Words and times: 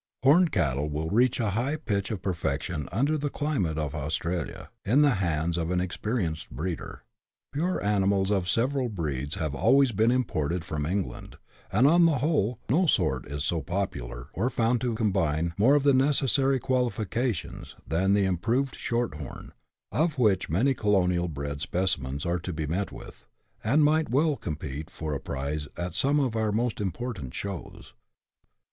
Horned 0.23 0.51
cattle 0.51 0.89
will 0.89 1.11
reach 1.11 1.39
a 1.39 1.51
high 1.51 1.75
pitch 1.75 2.09
of 2.09 2.23
perfection 2.23 2.89
under 2.91 3.19
the 3.19 3.29
climate 3.29 3.77
of 3.77 3.93
Australia, 3.93 4.71
in 4.83 5.03
the 5.03 5.11
hands 5.21 5.59
of 5.59 5.69
an 5.69 5.79
experienced 5.79 6.49
breeder. 6.49 7.03
72 7.53 7.61
BUSH 7.61 7.61
LIFE 7.61 7.61
IN 7.61 7.61
AUSTRALIA. 7.61 7.75
[chap. 7.75 7.75
vi. 7.75 7.85
Pure 7.85 7.93
animals 8.01 8.31
of 8.31 8.49
several 8.49 8.89
breeds 8.89 9.35
have 9.35 9.53
always 9.53 9.91
been 9.91 10.09
imported 10.09 10.65
from 10.65 10.87
England, 10.87 11.37
and, 11.71 11.85
on 11.85 12.05
the 12.07 12.17
whole, 12.17 12.57
no 12.67 12.87
sort 12.87 13.27
is 13.27 13.43
so 13.43 13.61
popular, 13.61 14.29
or 14.33 14.49
found 14.49 14.81
to 14.81 14.95
combine 14.95 15.53
more 15.59 15.75
of 15.75 15.83
the 15.83 15.93
necessary 15.93 16.57
qualifications, 16.59 17.75
than 17.87 18.15
the 18.15 18.25
improved 18.25 18.75
short 18.75 19.13
horn, 19.17 19.51
of 19.91 20.17
which 20.17 20.49
many 20.49 20.73
colonial 20.73 21.27
bred 21.27 21.61
specimens 21.61 22.25
are 22.25 22.39
to 22.39 22.51
be 22.51 22.65
met 22.65 22.91
with, 22.91 23.27
that 23.63 23.77
might 23.77 24.09
well 24.09 24.35
compete 24.35 24.89
for 24.89 25.13
a 25.13 25.19
prize 25.19 25.67
at 25.77 25.93
some 25.93 26.19
of 26.19 26.35
our 26.35 26.51
most 26.51 26.81
important 26.81 27.35
shows. 27.35 27.93